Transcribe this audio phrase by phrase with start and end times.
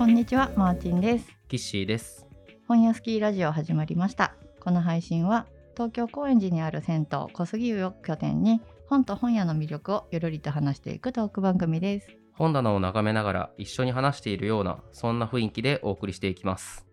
[0.00, 1.28] こんにちは、マーチンです。
[1.46, 2.26] キッシーです。
[2.66, 4.34] 本屋スキーラジオ始まりました。
[4.58, 12.08] この配信は東京高円寺にある銭湯小杉湯を拠点に本と本屋の魅力をゆるりと話していくトーク番組です。
[12.32, 16.86] 本棚を眺めながら一緒に話しているようなそんな雰囲気でお送りしていきます。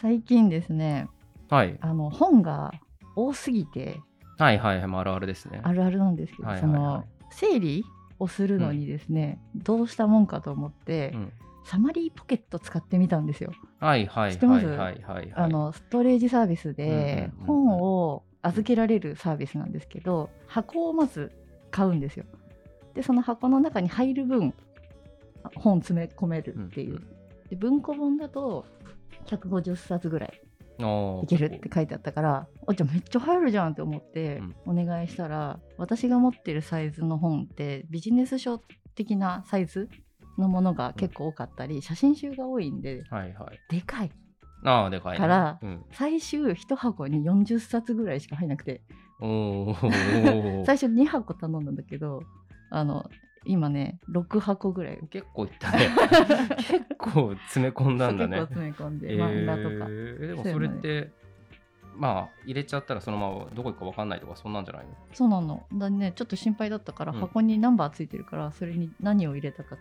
[0.00, 1.08] 最近ですね、
[1.50, 1.76] はい。
[1.82, 2.72] あの本が
[3.16, 4.00] 多すぎて
[4.38, 5.60] はいはいはい、まあ、あるあるですね。
[5.62, 7.84] あるあるなんですけど、はいはいはいその整理
[8.18, 11.32] をするのにですね、どうしたもんかと思って、うん、
[11.64, 13.52] サマリーポケット使ってみたんですよ。
[13.80, 15.32] はいはいはいはいはいはい。
[15.34, 21.32] あのストレージサービスで本を預けられるサービスなんですけど箱をまず
[21.70, 22.24] 買うんですよ。
[22.94, 24.54] でその箱の中に入る分
[25.56, 26.90] 本詰め込めるっていう。
[26.90, 27.14] うんうん
[27.48, 28.64] で文庫本だと
[29.26, 30.40] 150冊ぐらい
[31.22, 38.60] いけるって書いてあったからあじゃあめっちゃ入るじゃんって思ってお願いしたら、私が持ってるサイズの本ってビジネス書
[38.94, 39.88] 的なサイズ
[40.38, 43.60] のものが結構多かったり、写真集が多いんではいはい。
[43.74, 44.10] でかい。
[44.64, 45.18] ああ、でかいね。
[45.18, 48.82] からうん、最終1箱に40冊ぐらいしか入んなくて。
[50.66, 52.22] 最初2箱頼んだんだけど
[52.70, 53.08] あの
[53.46, 54.98] 今ね6箱ぐらい。
[55.10, 55.88] 結構いったね。
[56.56, 58.38] 結構詰め込んだんだね。
[58.40, 58.54] 結構。
[58.54, 59.68] 詰め込んで、漫画とか。
[59.68, 61.10] えーでもそれって、
[61.96, 64.94] まあ入れちゃったらそのままどこ行くか分かんないとかそんなんじゃないの？
[65.12, 65.66] そうなの。
[65.74, 67.20] だねちょっと心配だったから、うん。
[67.20, 69.78] 箱にナンバーついてるからそれに何を入れたかあ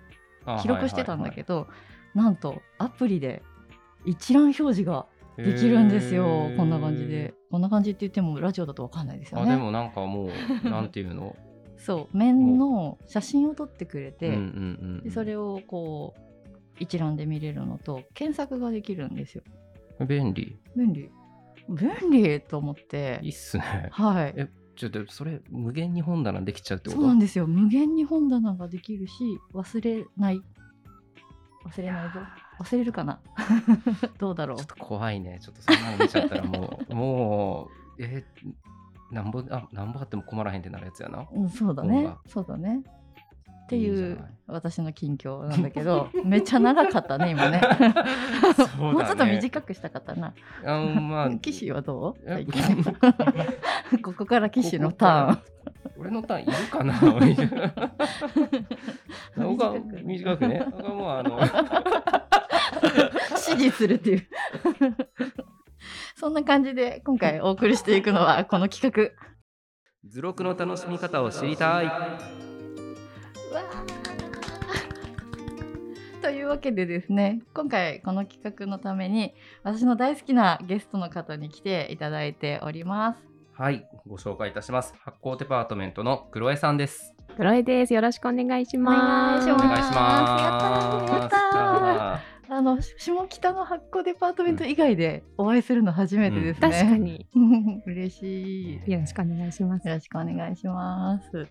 [0.62, 1.68] 記録してたんだけど、
[2.16, 3.44] ど、なんとアプリで
[4.06, 5.06] 一覧表示が
[5.38, 7.34] できるんですよ、こんな感じで。
[7.50, 10.30] こんな感じって言ってもラジオだと分かんないですよあねでもなんかもう
[10.68, 11.36] なんていうの？
[11.78, 12.18] そう。
[12.18, 16.20] 面の写真を撮ってくれて、うんうんうんそれをこう
[16.80, 19.44] 一覧で見れるのと検索ができるんですよ。
[20.08, 20.58] 便利。
[20.76, 21.12] 便利。
[21.70, 23.20] 便利と思って。
[23.22, 23.90] いいっすね。
[23.92, 24.34] はい。
[24.36, 27.02] えちょっとそれ無限に本棚できちゃうってこと？
[27.02, 27.48] そうなんですよ。
[27.48, 30.42] 無限に本棚ができるし忘れない。
[31.66, 32.20] 忘れないぞ。
[32.60, 33.20] 忘れるかな？
[34.20, 34.58] どうだろう？
[34.58, 35.40] ちょっと怖いね。
[35.42, 38.24] ちょっとそんなの見ちゃったらもう もうえ
[39.12, 41.26] なんぼあなんぼあっても困らへんってなるやつやな。
[41.32, 42.14] うん、そうだね。
[42.28, 42.84] そうだね
[43.64, 47.62] っていう私の近況なんだけど めっちゃ長かったね今ね。
[47.62, 47.94] ね。
[48.78, 50.34] もうちょっと短くしたかったな。
[50.66, 52.28] あのまあ 騎士はどう？
[54.04, 55.40] ここから騎士のターン。
[55.98, 57.00] 俺のターンいるかな？
[59.38, 60.64] 僕は短くね。
[60.70, 61.40] 僕はもうあの
[63.30, 64.28] 指示するっていう。
[66.16, 69.12] そんな感じで今回お送りしていくのはこの企画。
[70.06, 71.88] 図録の楽しみ方を知りたい
[73.54, 74.24] わー。
[76.22, 79.34] というわけでですね今回この企画のために
[79.64, 83.24] 私の大好きなゲストの方に来ていただいております。
[83.56, 84.96] はいご紹介いたします。
[85.00, 87.14] 発酵デパートメントの黒江さんです。
[87.36, 87.94] クロエです。
[87.94, 89.52] よろしくお願いします。
[89.52, 91.14] お願いします。
[91.14, 91.88] やったー。
[91.88, 97.28] やあの下北の発酵デパートメント以外でお会いするの初めてですね、確かに。
[97.88, 98.92] 嬉しい。
[98.92, 99.88] よろしくお願いします。
[99.88, 101.48] よろしくお願いします。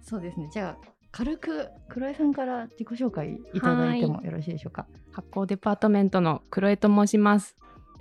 [0.00, 0.48] そうですね。
[0.50, 4.86] じゃあ軽くクロエさんから自己紹介いただいてもよろしいでしょうか？
[5.12, 7.56] 発酵デパートメントのクロエと申します。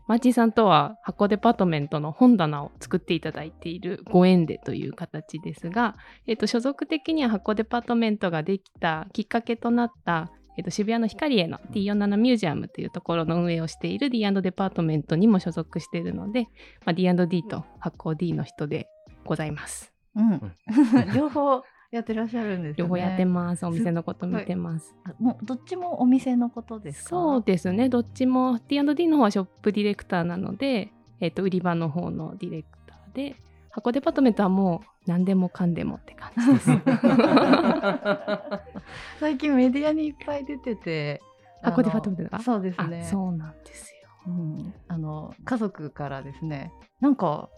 [0.08, 16.44] マーチンさんとは発酵デパートメントの本棚を作っていただいているご縁でという形ですが、えっと所属的には発酵デパートメントができたきっかけとなった、えっと渋谷のヒカリエの D47 ミュージアムというところの運営をしている D& デパートメントにも所属しているので、
[16.86, 18.88] まあ、D&D と発酵 D の人で
[19.26, 19.94] ございます。
[20.16, 20.56] うん、
[21.16, 23.66] 両方やってらっしゃるんですよね両方やってます。
[23.66, 24.96] お店のこと見てます。
[25.04, 27.10] あもうどっちもお店のことですか？
[27.10, 27.90] そうですね。
[27.90, 33.36] どっちも D&D の方はショップディレクターなので、えっと売り場の方のディレクターで、
[33.72, 36.72] 箱デパートメントはもう何でもかんでもって感じです。
[39.20, 41.22] 最近メディアにいっぱい出てて
[41.62, 42.40] 箱デパートメントが？
[42.40, 43.98] そうですあねそうなんですよ。
[44.28, 47.50] うん、あの家族からですねなんか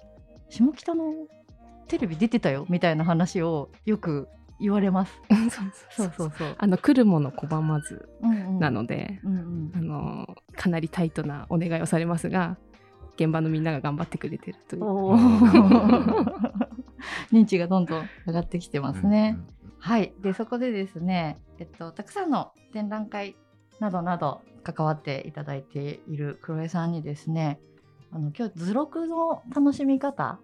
[0.50, 1.14] 下北の
[1.88, 4.28] テレビ出てたよみたいな話をよく
[4.60, 5.22] 言われます。
[5.50, 6.56] そうそそううそうそう。
[6.58, 12.58] あの来るもの拒まずうんうんなので、うんうんあのかなりタイトなお願いをされますが、
[13.16, 14.84] 現場のみんなが頑張ってくれてるという。
[17.32, 19.38] 認知がどんどん上がってきてますね。
[19.80, 20.14] はい。
[20.22, 23.36] で、そこでですね、えっと、たくさんの展覧会
[23.80, 27.60] などなど関わっていただいている黒江さんにですね、
[28.12, 30.40] あの今日図録の楽しみ方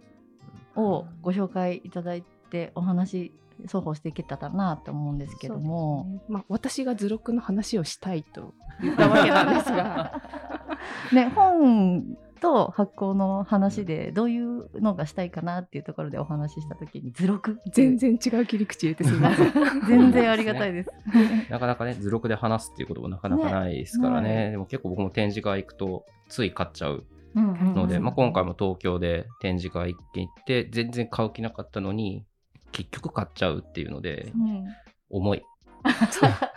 [0.79, 3.31] をご紹介いただいてお話
[3.65, 10.21] 双方していけたらなと思うんですけども、ねまあ、私が図録の話をしたいと言ったわけなんですが
[11.11, 19.51] ね、本と発行の話でどういうのがしたいかなっていうところでお話しした時に図録全然違う切り口入れてすみません。
[19.87, 20.89] 全然ありがたいです。
[21.49, 24.29] なかなかね、図録で話すっていうこともなかなかないですからね。
[24.29, 27.03] ねでも結構僕も展示会行くと、つい買っちゃう
[27.35, 32.25] ので、うんまあ、今回も東京で展示会一軒行って、全然買う気なかったのに、
[32.71, 34.65] 結局買っちゃうっていうので、うん
[35.09, 35.43] 重い。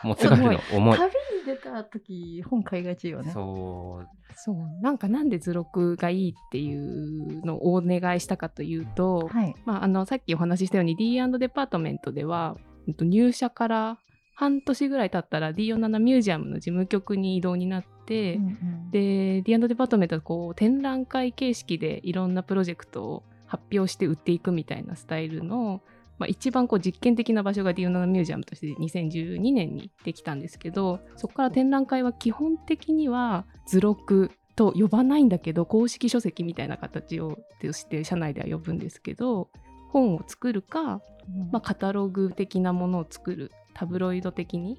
[0.03, 0.99] 持って帰るの 重い。
[0.99, 1.13] 旅に
[1.47, 3.31] 出た時本買いがちよね。
[3.31, 4.09] そう。
[4.35, 9.55] そうなんかなんで図録がいいっていうのをお願いしたかというと、はい。
[9.65, 13.99] まあ、あのさっきお話ししたように D& デパートメントではうんと入社から
[14.35, 18.91] 半年ぐらい経ったら D47 ミュージアムの事務局に移動になって、うんうん。
[18.91, 25.83] で D& デパートメントはこう展覧会形式でいろんなプロジェクトを発表して売っていくみたいなスタイルの、
[26.19, 39.51] まあ、一番こう実験的な場所が D47 ミュージアムとして2012年にできたんですけどそこから展覧会は基本的には図録と呼ばないんだけど公式書籍みたいな形をとして社内では呼ぶんですけど
[39.91, 41.03] 本を作るか、
[41.51, 44.79] まあ、カタログ的なものを作るタブロイド的に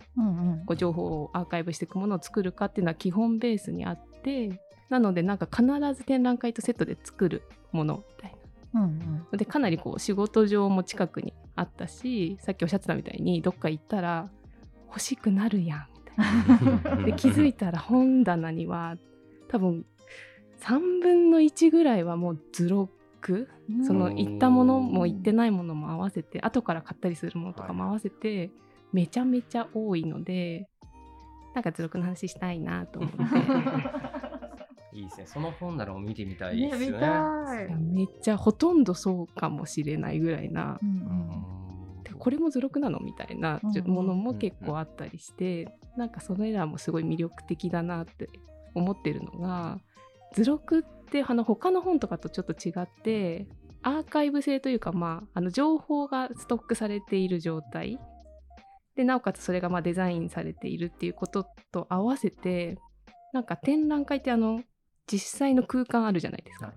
[0.65, 4.59] こう情報をアーカイブしていくものを作るかっていうのは基本ベースにあって
[4.89, 8.35] なのでなんか必ず展覧会とセットで作るものみたい
[8.75, 9.27] うんうん。
[9.31, 14.29] なでかなりこう仕事上も近くにあったしさっきおっしゃってたみたいにどっか行ったら
[14.87, 17.03] 欲しくなるやんみたいな。
[17.05, 18.97] で気づいたら本棚には
[19.47, 19.85] 多分
[20.59, 23.47] 3分の1ぐらいはもう図録
[23.85, 28.51] その行ったものも行ってないものも合わせて後から買ったりするものとかも合わせて
[28.93, 30.69] めちゃめちゃ多いので
[31.53, 33.17] なんか図録の話したいなと思って
[34.97, 35.27] いいですね。
[35.27, 36.85] その本ならも見てみたいですよね。
[36.85, 37.75] ね見たい。
[37.75, 48.29] めっちゃほとんどそうかもしれないぐらいなううんんでこれも図録なのみたいなうんうんものも結構あったりしてなんかそれらもすごい魅力的だなって
[48.75, 49.79] 思ってるのが
[50.33, 53.47] 図録ってあの他の本とかとちょっと違って
[53.83, 57.99] アーカイブ性というか、まあ、あの情報がストックされている状態
[58.95, 62.77] でなおかつそれがまあデザインされているっていうことと合わせて
[63.33, 64.61] なんか展覧会ってあの
[65.07, 66.73] 実際の空間あるじゃないですか。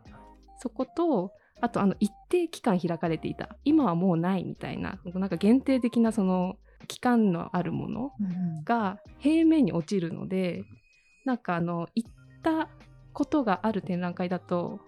[0.59, 6.57] そことあとあの一定期間開かれていた今はもうないみたいななんか限定的なその
[6.89, 10.65] 期間のあるものうんが平面に落ちるので
[11.25, 12.11] なんかあの行っ
[12.43, 12.69] た
[13.13, 14.81] ことがある展覧会だと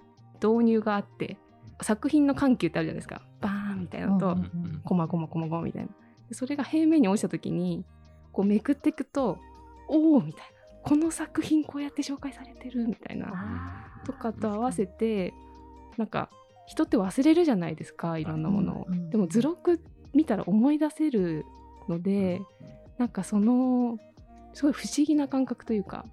[0.43, 1.39] 導入があって
[1.83, 3.23] 作品の緩急ってあるじゃないですか。
[3.41, 5.89] バーンみたいなのと、うんうんコマコマコマコマみたいな。
[5.89, 5.95] で
[6.33, 7.85] それが平面に落ちた時に
[8.33, 9.39] こうめくっていくと
[9.89, 10.59] おおみたいな。
[10.83, 13.29] この作品こうやって紹介されてるみたいな。
[14.03, 15.35] あとかと合わせて
[15.97, 16.31] なんか
[16.67, 19.81] 人って忘れるじゃないですかいろんなものを、うんうんでも図録
[20.15, 21.45] 見たら思い出せる
[21.89, 22.41] ので、
[22.99, 23.99] なんかその
[24.55, 26.05] すごい不思議な感覚というか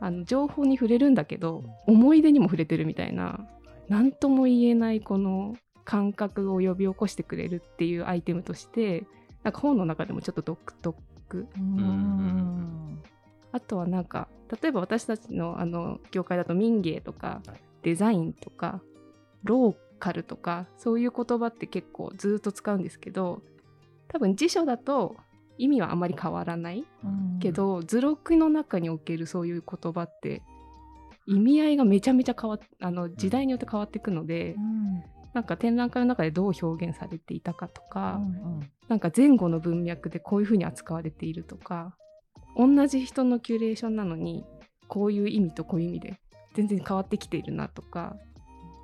[0.00, 3.46] あの情報に触れるんだけど思い出にも触れてるみたいな
[3.88, 9.04] 何とも言えないこの感覚を呼び起こしてくれるっていうアイテムとして
[9.42, 11.46] なんか本の中でもちょっと独特。
[13.52, 14.28] あとはなんか
[14.62, 17.60] 例えば私たちのあの業界だと民芸とかはい。
[17.82, 18.82] デザインとか
[19.42, 23.40] ローカルとかそういう言葉って結構ずっと使うんですけど
[24.08, 25.16] 多分辞書だと
[25.60, 26.84] 意味はあまり変わらない。
[27.04, 27.38] うん。
[27.38, 30.42] けど、図録の中におけるそういう言葉って
[31.26, 41.94] 意味合いがめちゃめちゃ変わっあの時代によって変わっていくので、うんなんか展覧会の中でどう表現されていたかとか、うんなんか前後の文脈でこういうふうに扱われているとか
[42.56, 44.44] 同じ人のキュレーションなのに
[44.88, 46.20] こういう意味とこういう意味で
[46.54, 48.16] 全然変わってきているなとか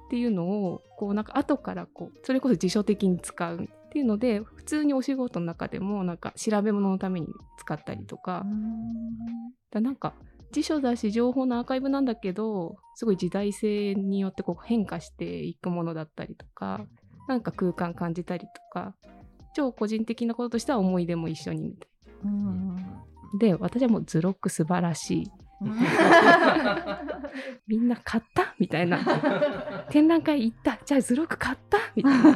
[0.06, 7.26] っていうのをこうなんか後からこうそれこそ辞書的に使うっていうので普通にお仕事の中でもなんか調べ物のために
[7.58, 8.46] 使ったりとか,、
[9.72, 10.14] だなんか
[10.52, 16.86] 辞書だし情報のアーカイブなんだけどすごい時代性によってこう変化していくものだったりとか
[17.28, 18.94] なんか空間感じたりとか
[19.54, 21.88] 超個人的なこととしては思い出も一緒にみたい
[22.24, 23.04] うんな。
[23.38, 25.45] で私はもう図録素晴らしいうん
[27.66, 28.54] みんな買った？
[28.58, 28.98] みたいな。
[29.90, 30.78] 展覧会行った？
[30.84, 31.78] じゃあ図録買った？
[31.94, 32.30] みたいな。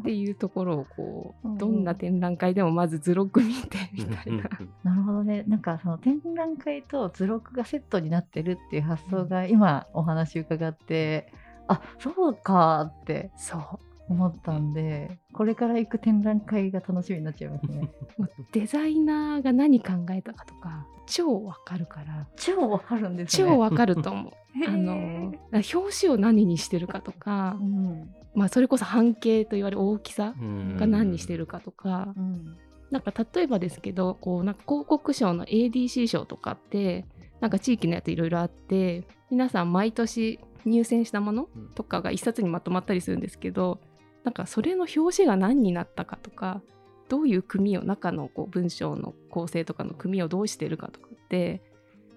[0.00, 4.44] っていうところをこうどんな展覧会でもまず図録見てみたいな。
[4.84, 5.44] なるほどね。
[5.48, 11.32] なんかその展覧会と図録がセットになってるっていう発想が今お話伺って、
[11.66, 13.30] あそうかって。
[13.36, 13.60] そう
[14.08, 17.90] 思ったんで、これから行く展覧会が楽しみになっちゃいますね。
[18.52, 22.26] デザイナーが何考えたかとか超わかるから。
[22.36, 23.48] 超わかるんですね。
[23.48, 24.32] 超わかると思う。
[24.66, 28.10] あの表紙を何にしてるかとかう、ん。
[28.34, 30.34] まあ、それこそ半径と言われる大きさ
[30.78, 32.56] が何にしてるるかとか、うん。
[32.90, 37.04] なんか例えばですけどこうなんか広告賞の ADC 賞とかって
[37.40, 43.80] なんか地域のやついろいろあって皆さん毎年入選したものとかが一冊にまとまったりするんですけど
[44.28, 46.60] なんかそれの表紙が何になったかとか
[47.08, 51.62] どういう組を中のこう文章の構成とかの組をどうしてるかとかって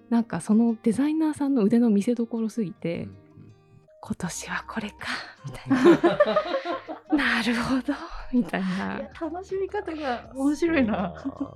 [0.10, 3.16] なんかそのデザイナーさんの腕の見せ所すぎて、うん。
[4.02, 4.96] 今年はこれか
[5.46, 6.20] みたいな
[7.16, 7.94] なるほど。
[8.32, 9.02] みたいな。
[9.20, 11.14] 楽しみ方が面白いな。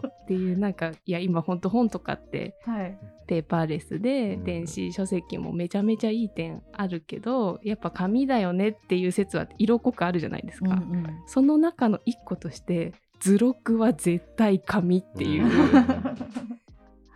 [0.07, 2.97] っていうなんかいや今ほんと本とかってはい。
[3.27, 4.43] ペーパーレスでうん。
[4.43, 11.05] 電子書籍もめちゃめちゃいい点あるけどやっぱ紙だよねっていう説は色濃くあるじゃないですか、うんうん。
[11.25, 15.45] その中の一個として図録は絶対紙っていう、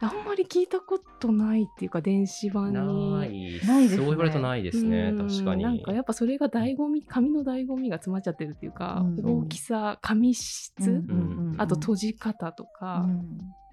[0.02, 2.74] あんまり聞いたことないっていうか電子版に。
[2.74, 3.92] ないないです。
[3.92, 5.10] ねそう言われるとないですね。
[5.10, 5.28] うん。
[5.28, 5.64] 確かに。
[5.64, 9.20] なんかやっぱそれが醍醐味紙の醍醐味が詰まっちゃってるっていうか、うん。
[9.20, 10.88] うん大きさ紙質、うん。
[10.88, 11.52] うん。
[11.54, 11.62] うん。
[11.62, 13.08] あと閉じ方とか、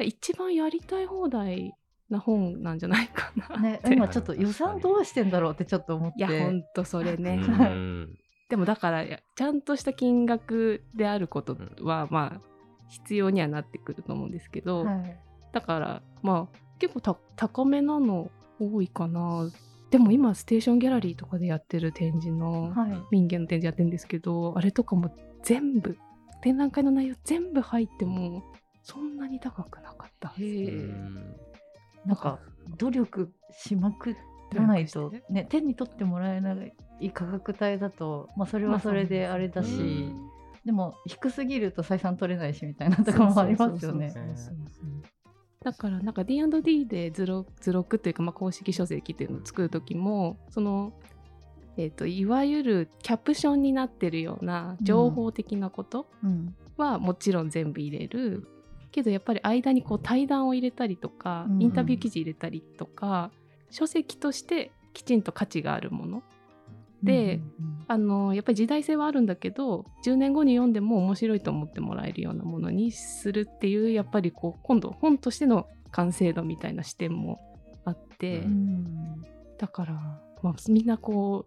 [0.00, 1.75] 一番やりたい放題
[2.11, 6.18] な本なんじゃないかなうんね、今ちょっと予算どうしてんだろうってちょっと思って。
[6.18, 8.18] いやほんとそれね、うん。
[8.49, 12.40] でもだからちゃんとした金額であることはまあ
[12.88, 15.25] 必要にはなってくると思うんですけど、はい。
[15.52, 19.50] だからまあ結構た高めなの多いかな。
[19.90, 23.02] でも今ステーションギャラリーとかでやってる展示のはい。
[23.10, 25.96] 民芸の展示やってるんですけどあれとかも全部
[26.42, 28.42] 展覧会の内容全部入っても
[28.82, 30.34] そんなに高くなかった
[32.04, 32.40] なんか
[32.78, 34.16] 努力しまく
[34.52, 36.52] らないとね手に取ってもらえな
[37.00, 40.28] い価格帯だと、まあ、それはそれであれだし、うん。
[40.64, 44.10] でも低すぎると採算取れないしみたいなところもありますよね。
[44.10, 44.24] そう。
[44.24, 45.15] そうそうそう
[45.66, 50.92] だからなんか D&D で図録図録というかまあ公式書籍っていうのを作る時もその、
[51.76, 58.46] えー、といわゆるキャプションになってるような情報的なことうんはもちろん全部入れる、
[58.92, 63.30] けどやっぱり間にこう対談を入れたりとか、インタビュー記事入れたりとか
[63.70, 66.23] 書籍としてきちんと価値があるもの
[67.02, 77.40] でうんあのやっぱり時代性はあるんだけど10年後に読んでも面白いと思ってもらえるようなものにするっていうやっぱりこう今度本としての完成度みたいな視点も
[77.84, 79.22] あって、うん。
[79.58, 79.92] だから、
[80.42, 81.46] まあ、みんなこ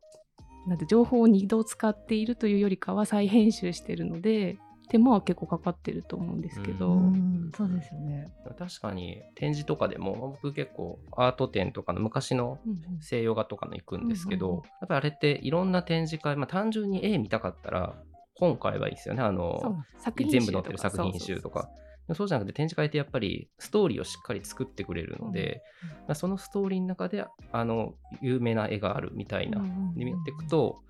[0.66, 4.58] うなんて情報を2度使っているというよりかは再編集してるので
[4.90, 7.52] 手間は結構かかってると思うんですけど、うん。
[7.56, 8.32] そうですよね。
[8.58, 12.80] 確かに展示とかでも僕結構アート展とかの昔のうんうん。
[13.02, 14.64] 西洋画とかの行くんですけど、うんうんうん。
[14.66, 17.96] やっぱりあれっていろんな展示会、まあ、単純に絵見たかったら
[18.36, 19.22] 本買えばいいですよね。
[19.22, 20.62] あの作品全部集とか。
[20.62, 21.70] 載ってる作品集とか。
[22.16, 25.62] そうじゃなくて展示会ってやっぱりストーリーをしっかり作ってくれるので、
[26.08, 29.96] まあそのストーリーの中であの有名な絵があるみたいな、うんうんうん。
[29.96, 30.82] で見ていくと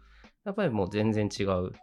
[0.45, 1.73] やっぱりもう全然違う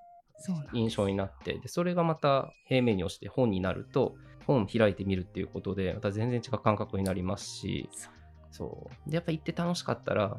[0.73, 4.15] 印象になってでそれがまた平面に押して本になると
[4.47, 7.89] 本開いてみるっていうことでまた全然違う感覚になりますし
[8.51, 9.11] そう。
[9.11, 10.39] でやっぱ行って楽しかったら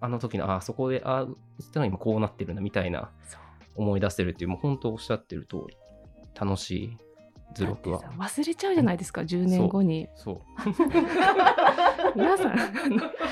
[0.00, 1.26] あの時のあそこであ
[1.60, 3.10] 映ってのは今こうなってるなみたいな
[3.74, 5.76] 思い出せるっていうもう本当おっしゃってる通り
[6.34, 6.98] 楽しい
[7.54, 8.00] 図録は。
[8.18, 10.08] 忘れちゃうじゃないですか10年後に。
[10.14, 10.40] そう。
[12.14, 12.70] 皆さんあ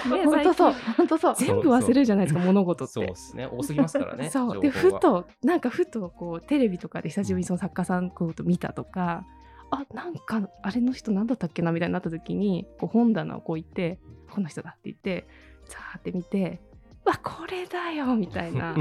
[0.09, 1.35] のね 本当そう本当そう。
[1.37, 2.92] 全部忘れるじゃないですか物事って。
[2.92, 3.47] そうですね。
[3.47, 4.61] 多すぎますからね そう。
[4.61, 9.26] でふとなんかふとこうテレビとかで久しぶりにその作家さんこうと見たとか、
[9.71, 13.99] あなんかあれの人なんだったっけなみたいになった時にこう本棚をこう言って
[14.30, 15.26] この人だって言って
[15.66, 16.61] ザーって見て
[17.04, 18.75] うわこれだよみたいな。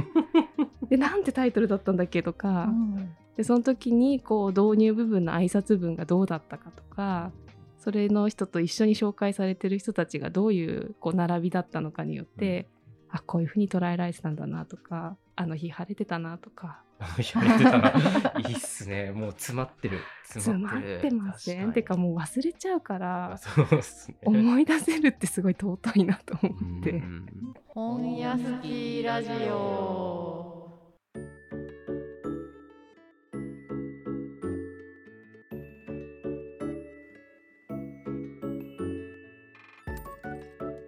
[0.89, 7.31] でなんてタイトルだったんだっけとか、うんでその時にこう導入部分の挨拶文がどうだったかとか
[7.83, 12.69] それの人と一緒に紹介されてる人たちがどういうこう並びだったのかによって、
[13.09, 16.81] あこういうふうに捉えられてたんだなとかあの日晴れてたなとか。
[17.33, 19.11] やれてたら いいっすね。
[19.11, 19.99] もう詰まってる。
[20.23, 23.73] 詰まってません確てかもう忘れちゃうからね。
[24.23, 27.53] 思い出せるってすごい尊いなと思って、うんうん。
[27.67, 30.12] 本屋好きラジオ。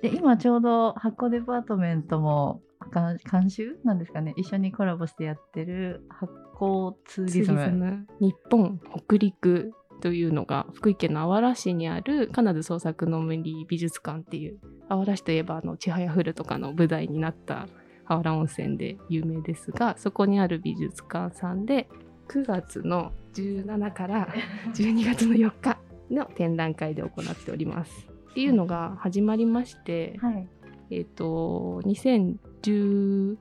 [0.06, 2.62] で今ちょうど発酵デパートメントも
[2.94, 4.36] 監修なんですかね？
[4.38, 8.06] 一緒にコラボしてやってる発酵ツーリズム。
[8.20, 14.60] 日本北陸というのが福井県のあわら市にある金津創作の森美術館っていう
[14.90, 17.68] あわら市といえばあのちはやふるとかの舞台になった
[18.06, 21.90] あわら温泉で有名ですがそこにある美術館さんで
[22.28, 24.28] 9月の17から
[24.76, 25.80] 12月の4日
[26.12, 28.15] の展覧会で行っております。
[28.36, 30.46] っていうのが始まりまして、はい。
[30.92, 33.38] えっ、と、2019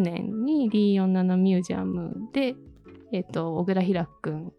[0.00, 2.56] 年に D47 ミュージアムで、
[3.12, 4.52] えっ、と、小倉ひらくん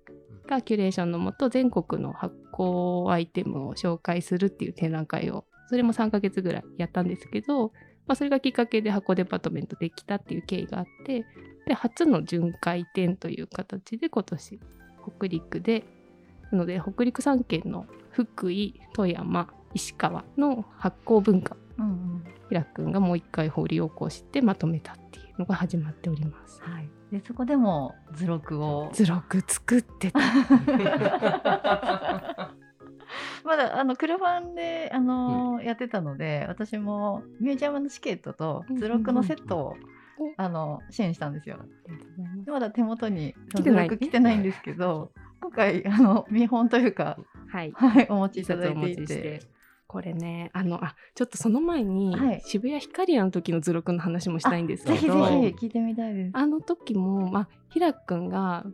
[0.48, 7.74] がキュレーションのもと全国の発酵アイテムを紹介するっていう展覧会をそれも3ヶ月ぐらいやったんですけど、
[8.08, 11.26] まあ、それがきっかけで箱デパートメントできたっていう経緯があって
[11.68, 14.60] で初の巡回展という形で今年
[15.18, 15.84] 北陸で
[16.52, 21.58] なので北陸3県の福井富山石川の発酵文化。
[21.78, 22.24] うんうん。
[22.50, 26.62] ひらくんがもう一回掘り起こしてまとめたっていうのが始まっております。
[26.62, 28.90] はい、でそこでも図録を。
[28.94, 30.20] 図録作ってた。
[33.44, 39.94] まだあのクラファンであの、やってたので私もミュージアムのチケットと図録のセットを、うん
[40.38, 41.58] あの支援したんですよ。
[42.46, 47.18] でまだ手元に図録来てないんですけど 今回あの見本というか、
[47.54, 47.72] はい。
[47.76, 49.42] はい、お持ちい一ただいていて。
[49.86, 56.32] これね、あの、あ、ちょっとその前に、はい渋谷ヒカリアの時の図録の話もしたいんですけど、ぜひぜはいひ聞いてみたいです。
[56.34, 58.66] あの時も、まあ、ひらくんが、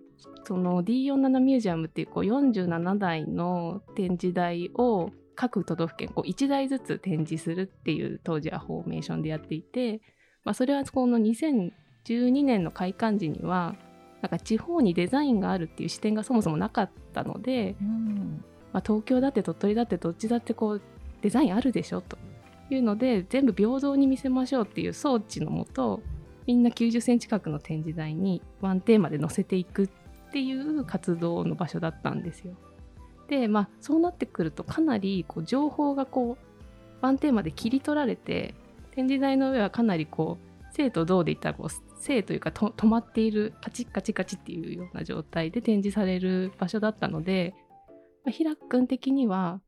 [0.46, 10.02] その D47 ミュージアムっていうこう47台の展示台を各都道府県こう1台ずつ展示するっていう当時はフォーメーションでやっていて、
[10.46, 13.76] まあ、それはこの2012年の開館時には
[14.22, 18.44] なんか地方にデザインがあるっていう視点がそもそもなかったので、うん
[18.74, 20.82] まあ、東京だって鳥取だってどっちだってこう
[21.22, 22.18] デザインあるでしょと
[22.70, 26.02] いうので全部平等に見せましょうっていう装置のもと
[26.46, 29.90] みんな90センチ角の展示台にワンテーマで載せていくっ
[30.32, 32.54] ていう活動の場所だったんですよ。
[33.28, 38.56] でまあそうなってくるとかなりこう情報がこうワンテーマで切り取られて
[38.92, 47.54] 展示台の上はかなりこう生と銅でいったらこう生というか止まっているカチッカチカチっていうような状態で展示される場所だったので、
[48.24, 49.62] まあ、ひらくん的には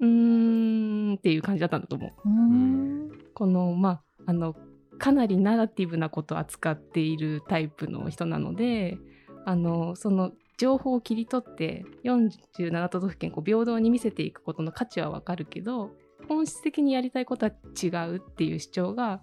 [0.00, 2.28] うーんっていう感じだったんだと思う。
[2.28, 4.56] うんこのまああの
[4.98, 8.98] かなりナラティブなことを扱っているタイプの人なので
[9.44, 15.90] あのその情報を切り取って47都道府県こう平等に見せていくことの価値はわかるけど
[16.28, 19.20] 本質的にやりたいことは違うっていう主張が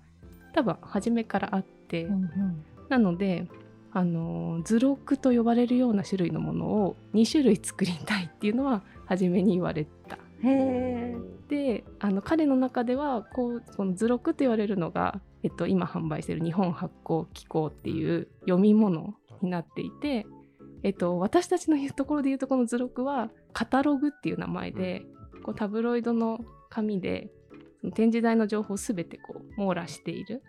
[0.53, 3.47] 多分初めからあって、うんうんなので
[3.95, 10.17] あの図録と呼ばれるような種類のものを2種類作りたいっていうのは初めに言われた。
[11.47, 20.25] であの彼の中ではこうこの図録と言われるのが、えっと、今販売している日本発行機構っていう読み物になっていて、
[20.81, 25.03] えっと、私たちの言うところで言うとこの図録はカタログっていう名前で、
[25.43, 27.29] こうタブロイドの紙で
[27.81, 30.41] その展示台の情報を全てこう網羅している。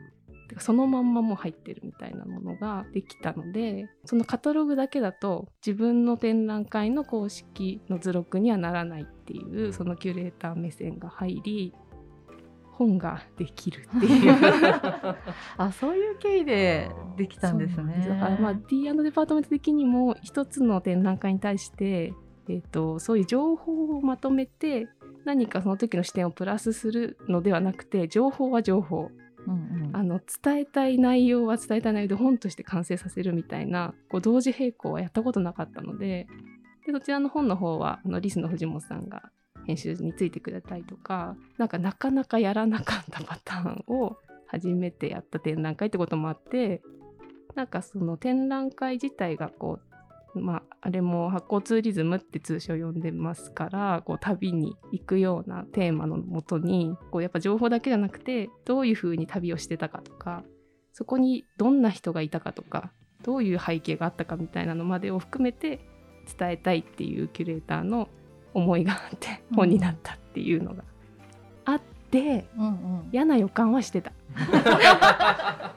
[0.48, 11.74] てかそのまんまもう入ってるみたいなものができたのでそのカタログだけだと自分の展覧会の公式の図録にはならないっていうそのキュレーター目線が入り
[12.74, 14.34] 本ができるっていう。
[15.56, 18.04] あ、そういう経緯でできたんですね。
[18.08, 22.12] だからまあ D& デパートメント的にも一つの展覧会に対して、
[22.48, 24.88] えー、とそういう情報をまとめて
[25.24, 29.10] 何かその時の視点をプラスするのではなくて情報は情報
[29.92, 36.26] あの伝えたい内容は伝えたい内容で本として完成させるみたいなこう同時並行はやったことなかったので
[36.86, 39.30] でそちらの本の方はあのリスの藤本さんが
[39.66, 46.82] 編集についてくれたりとかなんかなかなかやらなかったパターンを初めてやった展覧会ってこともあって
[47.54, 49.93] なんかその展覧会自体がこう
[50.40, 60.42] まあ、あれも発酵ツーリズムって通称呼んでますからこう旅に行くようなテーマのもとにこうやっぱ情報だけじゃなくてどういうふうに旅をしてたかとか
[60.92, 62.92] そこにどんな人がいたかとか
[63.22, 65.80] どういう背景があったかみたいなのまでを含めて
[66.38, 68.08] 伝えたいっていうキュレーターの
[68.52, 70.84] 思いがあってうん本になったっていうのが
[71.64, 74.12] あってうんうん嫌な予感はしてた。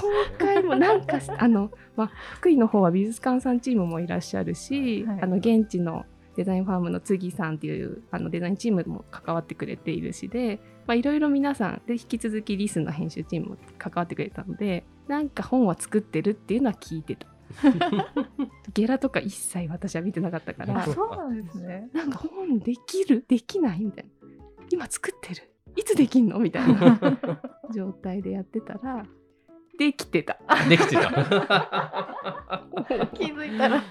[0.38, 17.26] 今回もなんかあの、まあ、福井の方は美術館さんチームもいらっしゃるし、はいあの現地のデザインファームの次さんっていうあのデザインチームも関わってくれているしでまあいろいろ皆さんで引き続きリスの編集チームも関わってくれたのでなんか本は作ってるっていうのは聞いてた。
[18.72, 20.78] ゲラとか一切私は見てなかったから。
[20.78, 21.88] あ、そうなんですね。
[21.92, 23.24] なんか本できる？
[23.26, 23.84] できない？
[23.84, 24.10] みたいな。
[24.70, 25.42] 今作ってる？
[25.74, 26.38] いつできんの？
[26.38, 26.98] みたいな
[27.74, 29.04] 状態でやってたら
[29.80, 30.36] できてた
[30.68, 31.08] できてた。
[33.14, 33.82] 気づいたら。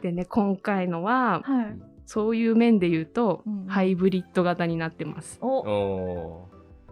[0.00, 1.82] でね今回のははい。
[2.06, 6.48] そういう面で言うと、うんうんハイブリッド型になってますお、お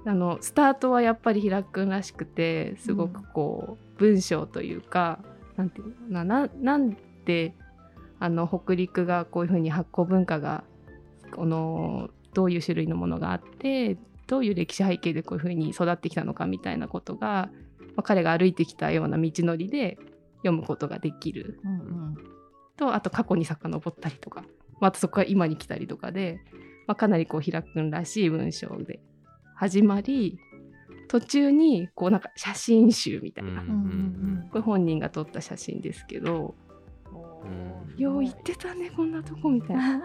[0.07, 5.19] あのスタートはやっぱり平くんらしくてすごくこう、文章というか
[5.57, 6.97] なんていうなななん
[7.27, 7.55] で
[8.19, 10.65] あの北陸がこういうふうに発酵文化が
[11.33, 17.51] このどういう種類のものがあってどういう歴史背景でこういうふうに育ってきたのかみたいなことが、
[17.97, 19.99] まあ彼が歩いてきたような道のりで
[20.39, 21.75] 読むことができるうんう
[22.13, 22.15] ん。
[22.77, 24.45] とあと過去に遡ったりとか
[24.81, 26.41] またそこから今に来たりとかで、
[26.87, 29.01] まあ、かなりこう平くんらしい文章で
[29.55, 30.39] 始まり
[31.09, 36.57] 途中にこうなんか写真集みたいな、うんうんこれ本人が撮った写真ですけど
[37.45, 40.03] うんよう言ってたねこんなとこみたいな。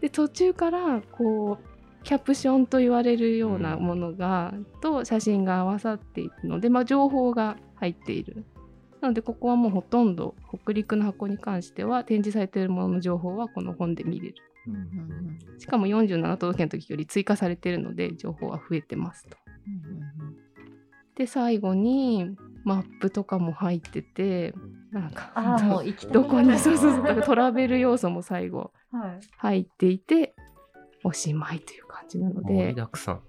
[0.00, 1.73] で途中からこう
[2.04, 8.44] キャプションと言われるようなものが、と写真が合わさっているので、まあ、情報が入っている。
[9.00, 14.34] なのでここはもうほとんど北陸の箱に関しては展示されているものの情報はこの本で見れる。
[14.66, 19.36] うんうんしかも47都道府県の時より追加されているので情報は増えてますと。
[21.16, 24.54] で最後にマップとかも入ってて
[24.90, 30.34] なんかああもう行きたいどこにそうそうそうトラベル要素も最後はい入っていて
[31.04, 33.20] おしまいという感じなの盛りでだくさん。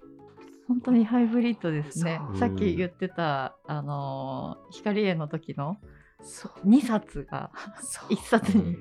[0.66, 2.20] 本当にハイブリッドですね。
[2.38, 5.76] さっき言ってたあのー光栄の時の
[6.22, 6.68] そう。
[6.68, 7.50] 2冊が
[7.80, 8.12] そう。
[8.12, 8.76] 1冊に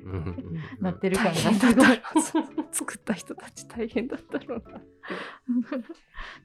[0.80, 2.22] なってる感が大変すごいだった。
[2.22, 4.82] そう作った人たち大変だったろうな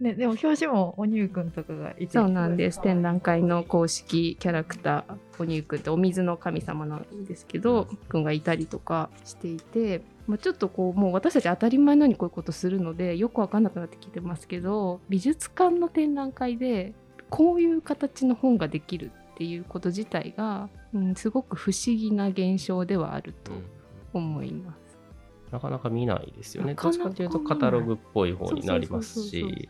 [0.01, 2.81] ねでも表紙もおにゅうくんとかがいてそうなんです。
[2.81, 16.95] 展覧覧会の公式キャラクターおにゅうくんってお水の神様なんですけどくんがいたりとかしていて、まあ、ちょっとこうもう私たち当たり前のようにこういうことするのでよくわかんなくなってきてますけど美術館の展覧会で
[17.31, 23.53] こういう形の本ができるっていうこと自体が、うん、すごく不思議な現象ではあると
[24.13, 24.99] 思います。
[25.51, 26.75] なかなか見ないですよね。
[26.75, 29.67] なかなかどっちかというとカタログっぽい方になりますし、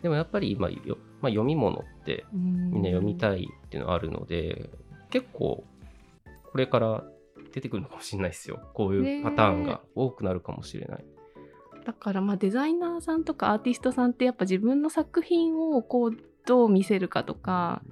[0.00, 4.70] でもやっぱり今よ、まあ、読み物ってうんみんな読みたいっていうのがあるので、
[5.10, 5.64] 結構
[6.50, 7.04] これから
[7.52, 8.70] 出てくるのかもしれないですよ。
[8.72, 11.04] こういうパターンが多くなるかもしれない。
[11.84, 17.82] だからまあデザイナーさんとかアーティストさんってやっぱ自分の作品をこうどう見せるかとか、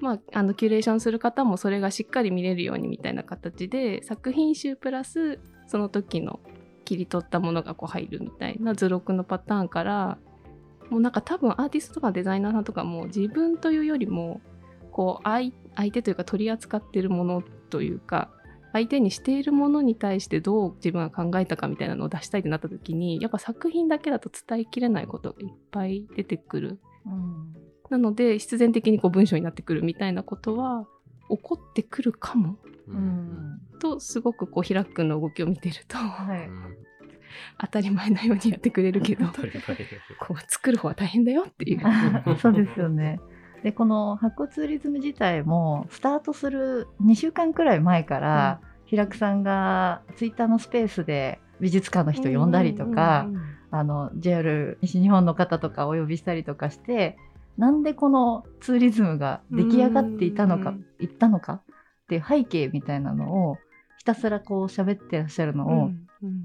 [0.00, 6.40] まあ、あのキュレーションする方もそれがしっかり見れるようにみたいな形で作品集プラスその時の
[6.84, 10.18] 切り取ったものがこう入るみたいな図録のパターンから
[10.90, 14.40] もうなんか多分アーティストとかデザイナーさんとかも自分というよりも
[14.90, 15.52] こう相
[15.92, 18.30] 手というか取り扱ってるものというか
[18.72, 26.80] 相手にしているものに対してどう自分が考えたかみたいなのを出したいってなった時にやっぱ作品だけだと伝えきれないことがいっぱい出てくる。
[27.06, 27.63] うん。
[27.90, 30.86] なので必然的にこう文章になってくるみたいなことは
[31.28, 32.56] 起こってくるかも。
[32.88, 33.60] うん。
[33.80, 36.48] とすごくこう平くんの動きを見てるとはい。
[37.58, 39.84] 当たり前のようにやってくれるけど当たり前だけ
[40.20, 41.80] こう作る方は大変だよっていう。
[42.38, 43.20] そうですよね。
[43.62, 57.18] でこの発酵ツーリズム自体もスタートする2週間くらい前から、平久さんがツイッターのスペースで美術館の人呼んだりとか、うんうんうんあの JR 西日本の方とかお呼びしたりとかして
[57.56, 60.84] なんでこのツーリズムが出来上がっていたのか、うん。
[60.98, 61.62] いったのかっ
[62.08, 63.58] ていう背景みたいなのを
[63.98, 65.90] ひたすらこう喋ってらっしゃるのを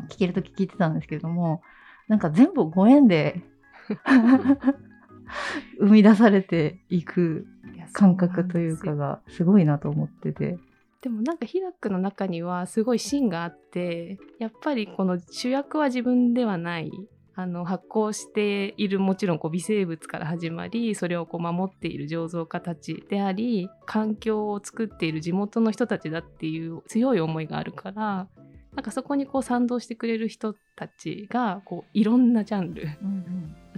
[0.10, 1.62] 聞けるとき聞いてたんですけれども、
[2.08, 3.42] なんか全部ご縁で
[5.80, 7.48] 生み出されていく
[7.94, 10.58] 感覚というかがすごいなと思ってて。
[11.02, 16.92] でもなんかヒラクの中にはすごい芯があってやっぱりこの主役は自分ではない
[17.40, 28.28] あの発酵しているもちろんこう微生物から始まりそれをこう守っている醸造家たちであり環境を作っている地元の人たちだっていう強い思いがあるから
[28.76, 32.90] なんかそこにこう賛同してくれる人たちがこういろんなジャンル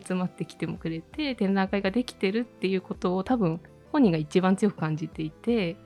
[0.04, 5.78] 集まってきてもくれて展覧会ができてるっていうことを多分本人が一番強く感じていて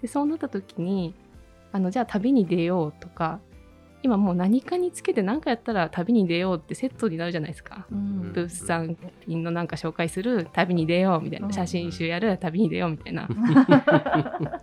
[0.00, 1.14] でそうなった時に
[1.72, 3.38] あのじゃあ旅に出ようとか
[4.02, 7.86] 今もう何かにつけて何かやったら旅に出ようってセットになるじゃないですか。
[7.90, 13.26] うん物産品のなんか紹介する旅に出ようみたいなうん写真集やる旅に出ようみたいな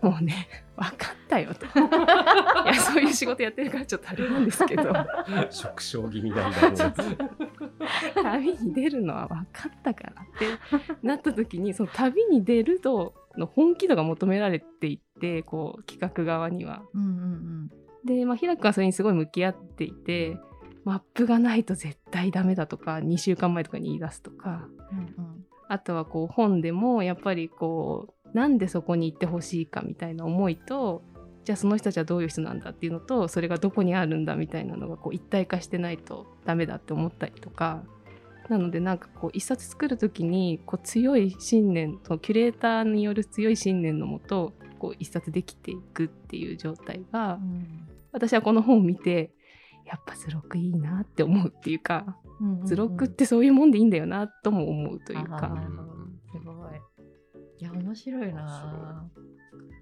[0.01, 1.69] もうね分かったよとい
[2.67, 4.83] やそういう仕事やってるからちょっとあれなんですけど
[5.49, 6.95] 縮小気味なんだろ。
[8.23, 10.45] 旅に出るのは分かったからって
[11.05, 16.83] なった時にその旅に出るとの本気度が求められていってこう企画側には。
[16.93, 17.71] うんうん
[18.05, 20.37] で、まあ、平君はそれにすごい向き合っていて
[20.83, 25.45] マップがないと絶対ダメだとか2週間前とかに言い出すとかうんうん。
[25.67, 31.01] あとはこう本でもやっぱりこうなんでそこに行ってほしいかみたいな思いと
[31.43, 37.83] じゃあその人たちはどういう人なんだっていうのとそれがどこにあるんだみたいなのがこう一体化してないとダメだって思ったりとか。
[38.49, 47.39] なのでなんかこう一冊作る時にこう強い信念とキュレーターによる強い信念のもとこう一冊できていくっていう状態が
[48.15, 49.31] 私はこの本を見て
[49.85, 55.55] やっぱ図録いいなって思うっていうかうんうん図録ってそういうもんでいいんだよなとも思うというか。
[56.31, 56.75] すごい。
[57.59, 59.09] いや面白いな。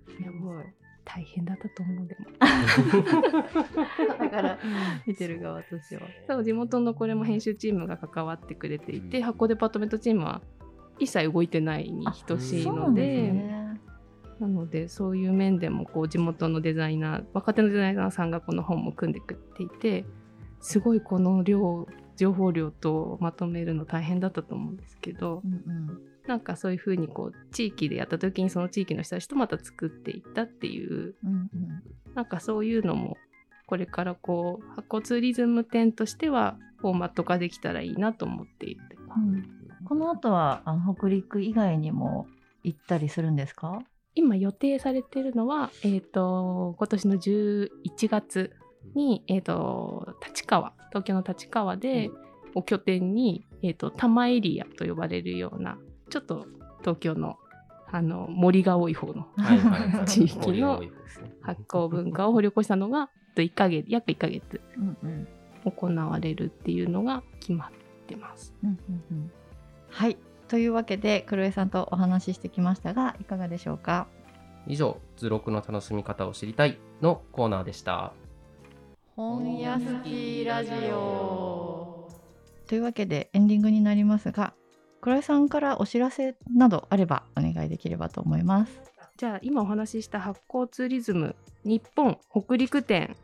[0.08, 0.64] すごい。
[1.06, 2.26] 大変だったと思うでも。
[4.20, 4.60] だから
[5.06, 6.04] 見てる側としては。
[6.28, 9.24] そう地元のこれも編集チームが関わってくれていて、うん。
[9.24, 10.42] 発行デパートメントチームは
[11.00, 13.53] 一切動いてないに等しいのでね
[14.40, 20.06] なのでそういう面でもこう地元のデザイナー若手のデザイナーさんがこの本も組んでくれていて
[20.60, 26.02] すごいこの量情報量とまとめるの大変だったと思うんですけどうんうん。
[26.28, 31.16] なんかそういうふうにこう地域でやった時にその地域の人たちとまた作っていったっていう。
[31.26, 31.50] うんうん。
[32.16, 33.18] なんかそういうのも
[33.68, 38.82] これからこう発行ツーリズム展としてはフォーマット化できたらいいなと思っていて。
[38.96, 39.44] うん。
[39.84, 42.28] この後はあの北陸以外にも
[42.64, 43.84] 行ったりするんですか？
[44.16, 47.70] 今予定されてるのは、えー、と今年の11
[48.10, 48.52] 月
[48.96, 52.10] に、えー、と立川東京の立川で、
[52.56, 55.78] を拠点に、えー、と多摩エリアと呼ばれるような
[56.10, 56.46] ちょっと
[56.82, 57.38] 東京の
[57.92, 59.28] あ の森が多い方の
[60.06, 60.84] 地域の
[61.42, 65.28] 発酵文化を掘り起こしたのが1ヶ月約1ヶ月うんうん。
[65.66, 67.72] 行われるっていうのが決まっ
[68.08, 68.54] てます。
[68.64, 69.32] うんうんうん。
[69.90, 70.18] はい
[70.54, 74.06] というわけで黒江さんとお話ししてきましたがいかがでしょうか？
[74.68, 78.14] 以上図録の楽しみ方を知りたいのコーナーでした。
[79.16, 82.08] 本屋好きラジオ。
[82.68, 84.54] というわけでエンディングになりますが
[85.02, 88.80] 黒江さんからお知らせなどあればお願いできればと思います。
[89.18, 93.16] じゃあ今お話しした発酵ツーリズム日本北陸店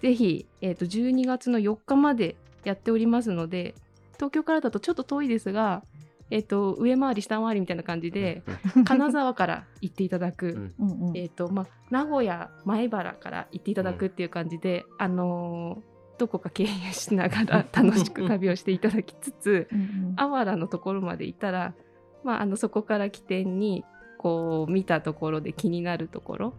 [0.00, 3.76] ぜひ、えー、と12月の4日までやっておりますので
[4.14, 5.84] 東京からだとちょっと遠いですが、
[6.32, 8.42] えー、と上回り下回りみたいな感じで
[8.86, 10.88] 金沢から行っていただく、うん。
[10.88, 11.16] うんうん。
[11.16, 20.14] えーとまあ、名古屋前原から行っていただくっていう感じで、あのーどこか経由しながら楽しく旅をしていただきつつうんうん。
[20.16, 21.74] あわらのところまで行ったら、
[22.22, 23.84] まあ、あのそこから起点に
[24.18, 26.54] こう見たところで気になるところ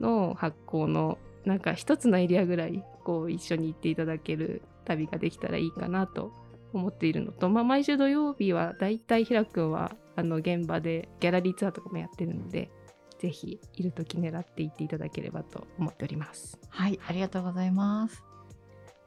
[0.00, 6.32] の発行のなんか一つのエリアぐらいこう一緒に行っていただける旅ができたらいいかなと
[6.76, 12.70] 思っているのと、まあ、毎週土曜日はだいたいひらくんはあの現場でギャラリーツアーとかもやってるので
[13.18, 16.58] ぜひいる時狙って行っていただければと思っております。
[16.68, 18.22] はいありがとうございます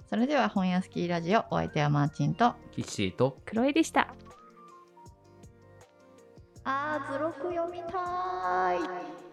[0.10, 4.16] それでは本屋スキーラジオお相手はマーチンとキッシーとクロエでした。
[6.64, 9.29] あー図録読みたい